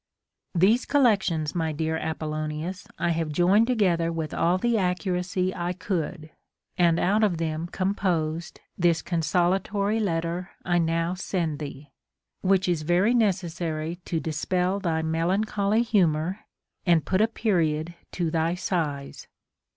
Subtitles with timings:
[0.29, 0.67] * 37.
[0.71, 6.31] These collections, my dear Apollonius, I have joined together with all the accuracy I could,
[6.75, 11.91] and out of them com posed this consolatory letter I now send thee,
[12.41, 16.45] which is verv necessary to dispel thy melancholy humor
[16.83, 19.27] and put a period to thy sighs.